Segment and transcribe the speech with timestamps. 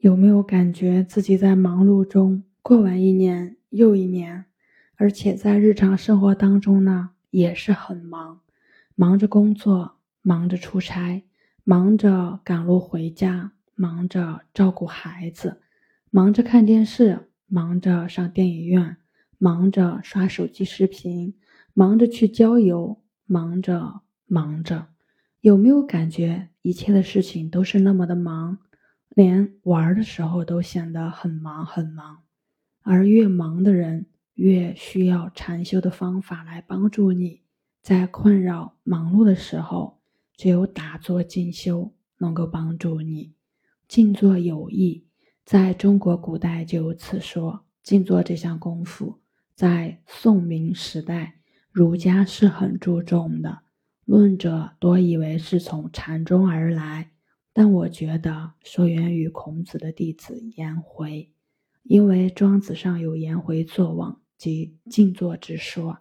[0.00, 4.46] 有没有感觉自己在忙碌中过完一年又一年，
[4.96, 8.40] 而且在日常生活当中呢，也是很忙，
[8.94, 11.22] 忙着工作，忙着出差，
[11.64, 15.60] 忙着赶路回家，忙着照顾孩子，
[16.08, 18.96] 忙着看电视，忙着上电影院，
[19.36, 21.34] 忙着刷手机视频，
[21.74, 24.86] 忙着去郊游，忙着忙着，
[25.42, 28.56] 有没有感觉一切的事情都是那么的忙？
[29.10, 32.22] 连玩的时候都显得很忙很忙，
[32.82, 37.42] 而越忙的人越需要禅修的方法来帮助你，
[37.82, 40.00] 在困扰忙碌的时候，
[40.36, 43.34] 只有打坐静修能够帮助你。
[43.88, 45.04] 静坐有益，
[45.44, 47.64] 在中国古代就有此说。
[47.82, 49.20] 静坐这项功夫，
[49.54, 51.40] 在宋明时代，
[51.72, 53.62] 儒家是很注重的，
[54.04, 57.10] 论者多以为是从禅中而来。
[57.52, 61.30] 但我觉得说源于孔子的弟子颜回，
[61.82, 65.98] 因为庄子上有颜回坐忘及静坐之说，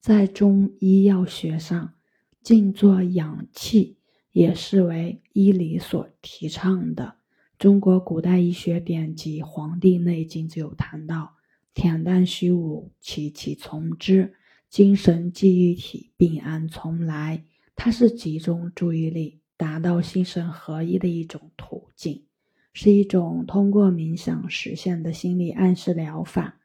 [0.00, 1.94] 在中医药学上，
[2.42, 3.96] 静坐养气
[4.32, 7.16] 也是为医理所提倡的。
[7.58, 11.36] 中国古代医学典籍《黄帝内经》就有谈到
[11.74, 14.32] ：“恬淡虚无，其气从之；
[14.68, 17.44] 精神记忆体，病安从来。”
[17.76, 19.41] 它是集中注意力。
[19.62, 22.24] 达到心神合一的一种途径，
[22.72, 26.58] 是一种通过冥想实现的心理暗示疗法。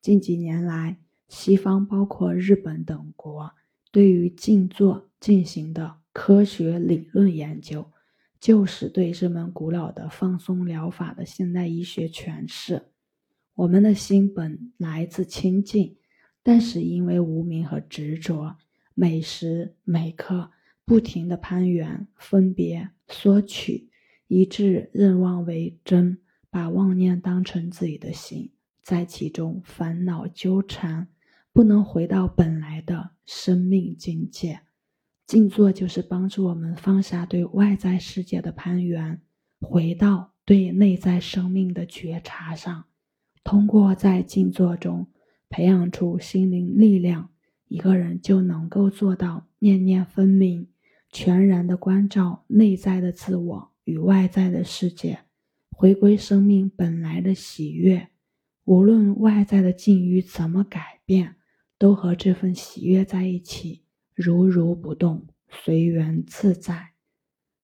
[0.00, 3.50] 近几年来，西方包括日本等国
[3.90, 7.90] 对于静坐进行的科学理论研究，
[8.38, 12.82] 就是对这门古老的放松疗法的现代医学诠释。
[13.56, 15.96] 我们的心本来自清净，
[16.44, 18.54] 但是因为无明和执着，
[18.94, 20.52] 每时每刻。
[20.86, 23.88] 不停的攀援、分别、索取，
[24.28, 26.18] 以致认妄为真，
[26.50, 31.08] 把妄念当成自己的心，在其中烦恼纠缠，
[31.52, 34.60] 不能回到本来的生命境界。
[35.26, 39.22] 静坐就是帮助我们放下对外在世界的攀援，
[39.58, 42.84] 回到对内在生命的觉察上。
[43.42, 45.06] 通过在静坐中
[45.48, 47.30] 培养出心灵力量，
[47.68, 50.68] 一个人就能够做到念念分明。
[51.14, 55.20] 全然的关照内在的自我与外在的世界，
[55.70, 58.08] 回归生命本来的喜悦。
[58.64, 61.36] 无论外在的境遇怎么改变，
[61.78, 66.94] 都和这份喜悦在一起，如如不动，随缘自在。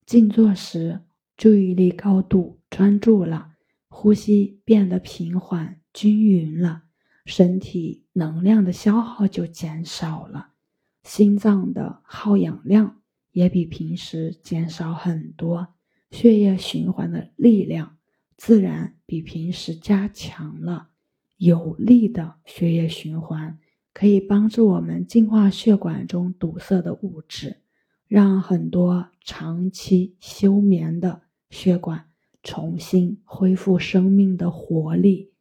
[0.06, 1.00] 静坐时，
[1.36, 3.54] 注意力高度专注了，
[3.88, 6.84] 呼吸变得平缓均匀了，
[7.26, 10.50] 身体能量的消耗就减少了，
[11.02, 12.99] 心脏的耗氧量。
[13.32, 15.74] 也比平时减少很多，
[16.10, 17.96] 血液循环的力量
[18.36, 20.88] 自然比平时加强了。
[21.36, 23.58] 有力的血液循环
[23.94, 27.62] 可以帮助我们净化血管中堵塞的物质，
[28.06, 32.06] 让很多长期休眠的血管
[32.42, 35.32] 重新恢复生命的活力。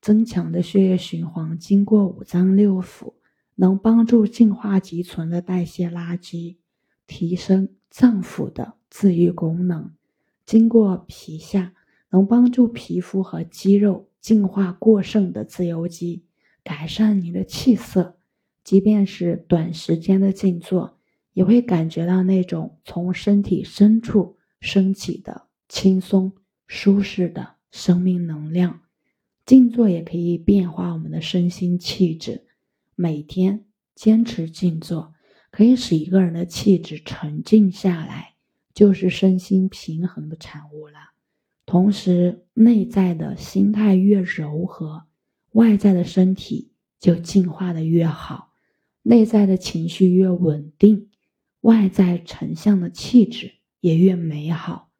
[0.00, 3.14] 增强的血液循环经过五脏六腑，
[3.54, 6.56] 能帮助净化积存的代谢垃圾。
[7.06, 9.92] 提升脏腑的自愈功能，
[10.44, 11.72] 经过皮下，
[12.10, 16.24] 能帮助皮肤和肌肉净化过剩的自由基，
[16.62, 18.18] 改善你的气色。
[18.62, 20.98] 即便是短时间的静坐，
[21.32, 26.32] 也会感觉到那种从身体深处升起的轻松
[26.66, 28.80] 舒适的生命能量。
[29.44, 32.46] 静坐也可以变化我们的身心气质，
[32.94, 35.13] 每天坚持静坐。
[35.54, 38.34] 可以使一个人的气质沉静下来，
[38.74, 41.12] 就是身心平衡的产物了。
[41.64, 45.04] 同时，内在的心态越柔和，
[45.52, 48.50] 外在的身体就进化的越好；
[49.02, 51.08] 内在的情绪越稳定，
[51.60, 54.90] 外在成像的气质也越美好。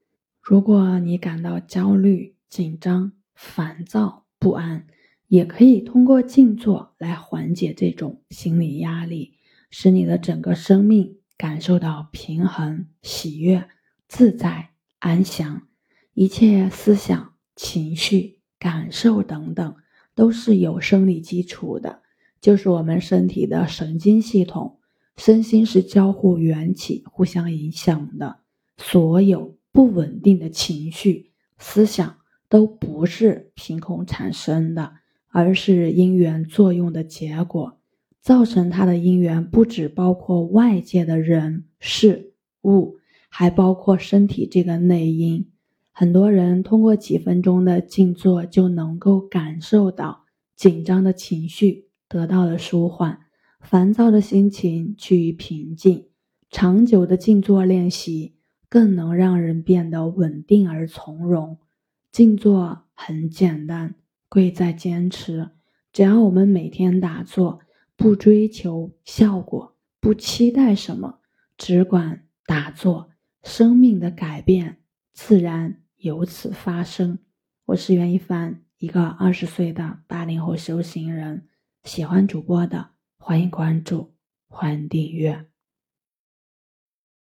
[0.41, 4.87] 如果你感到焦虑、紧张、烦躁、不安，
[5.27, 9.34] 也可以通过静坐来缓解这种心理压力。
[9.77, 13.67] 使你的整个生命感受到平衡、喜悦、
[14.07, 15.63] 自在、安详，
[16.13, 19.75] 一切思想、情绪、感受等等，
[20.15, 22.03] 都是有生理基础的，
[22.41, 24.79] 就是我们身体的神经系统，
[25.17, 28.43] 身心是交互缘起、互相影响的。
[28.79, 32.19] 所有不稳定的情绪、思想
[32.49, 34.93] 都不是凭空产生的，
[35.31, 37.81] 而是因缘作用的结果。
[38.25, 42.33] 造成它的因缘不只包括外界的人事
[42.63, 42.97] 物，
[43.29, 45.51] 还包括身体这个内因。
[45.93, 50.25] 很多人通过几分钟的静坐就能够感受到
[50.57, 53.19] 紧张的情绪得到了舒缓，
[53.61, 56.07] 烦躁的心情趋于平静。
[56.51, 58.37] 长久的静坐练习
[58.71, 61.59] 更能让人变得稳定而从容。
[62.11, 63.97] 静坐很简单，
[64.31, 65.51] 贵在坚持。
[65.93, 67.61] 只要我们每天打坐，
[67.97, 71.21] 不追求效果，不期待什么，
[71.57, 73.11] 只管打坐，
[73.43, 74.83] 生命的改变
[75.13, 77.19] 自然由此发生。
[77.67, 81.49] 我是袁一帆，一个二十岁的八零后修行人。
[81.85, 84.15] 喜欢主播的，欢迎关注，
[84.49, 85.47] 欢迎订阅。